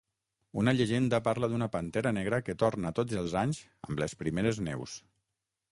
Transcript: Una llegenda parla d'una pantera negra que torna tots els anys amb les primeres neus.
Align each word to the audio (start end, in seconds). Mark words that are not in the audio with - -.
Una 0.61 0.71
llegenda 0.77 1.19
parla 1.27 1.49
d'una 1.51 1.67
pantera 1.75 2.13
negra 2.19 2.41
que 2.47 2.57
torna 2.65 2.93
tots 3.01 3.19
els 3.23 3.37
anys 3.45 3.61
amb 3.91 4.05
les 4.05 4.21
primeres 4.25 4.65
neus. 4.71 4.99